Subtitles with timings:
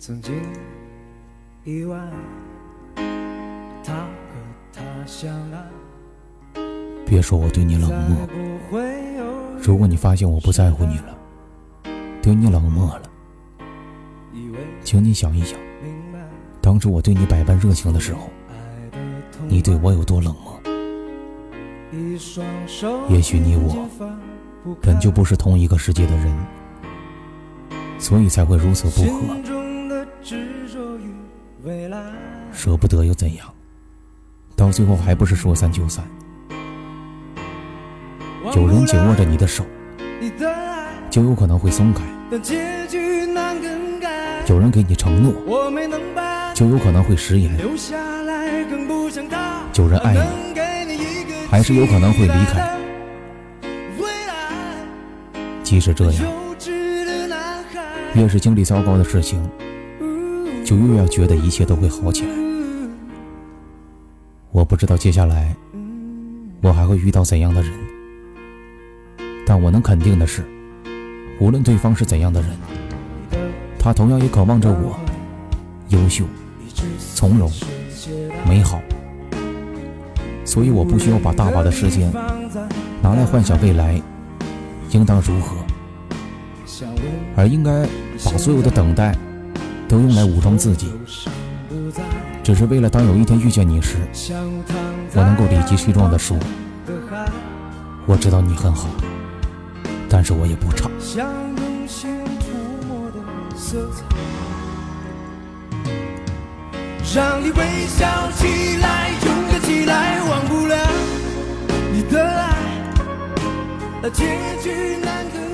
[0.00, 0.32] 曾经
[1.64, 1.98] 意外，
[3.82, 4.06] 他和
[4.72, 5.58] 他相爱，
[7.04, 8.16] 别说我对你冷漠，
[9.60, 11.18] 如果你发现我不在乎你了，
[12.22, 13.02] 对你冷漠了，
[14.84, 15.58] 请你想一想，
[16.62, 18.30] 当初我对你百般热情的时候，
[19.48, 20.60] 你对我有多冷漠？
[23.08, 23.88] 也许你我
[24.80, 26.32] 本就不是同一个世界的人，
[27.98, 29.57] 所以才会如此不合。
[32.52, 33.46] 舍不得又怎样？
[34.54, 36.04] 到最后还不是说散就散？
[38.54, 39.64] 有人紧握着你的手，
[41.08, 42.02] 就有可能会松开；。
[44.48, 45.32] 有人给你承诺，
[46.54, 47.50] 就有可能会食言；。
[49.76, 50.18] 有人爱你，
[51.48, 52.76] 还是有可能会离开。
[55.62, 56.24] 即使这样，
[58.14, 59.48] 越是经历糟糕的事情，
[60.68, 62.32] 就越要觉得一切都会好起来。
[64.52, 65.56] 我不知道接下来
[66.60, 67.72] 我还会遇到怎样的人，
[69.46, 70.44] 但我能肯定的是，
[71.40, 72.50] 无论对方是怎样的人，
[73.78, 74.94] 他同样也渴望着我
[75.88, 76.26] 优秀、
[77.14, 77.50] 从容、
[78.46, 78.78] 美好。
[80.44, 82.12] 所以我不需要把大把的时间
[83.02, 83.98] 拿来幻想未来
[84.90, 85.56] 应当如何，
[87.36, 87.88] 而应该
[88.22, 89.16] 把所有的等待
[89.88, 90.92] 都用来武装自己，
[92.44, 93.96] 只是为了当有一天遇见你时，
[95.14, 96.36] 我能够理直气壮地说：
[98.04, 98.86] 我知道你很好，
[100.06, 100.90] 但是我也不差。
[107.14, 110.76] 让你微笑起来，勇敢起来，忘不了
[111.90, 114.26] 你的爱，结
[114.62, 115.47] 局难。